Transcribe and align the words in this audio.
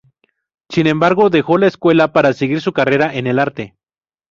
Sin 0.69 0.87
embargo 0.87 1.29
dejó 1.29 1.59
la 1.59 1.67
escuela 1.67 2.11
para 2.11 2.33
seguir 2.33 2.59
su 2.61 2.73
carrera 2.73 3.13
en 3.13 3.27
el 3.27 3.37
arte. 3.37 3.75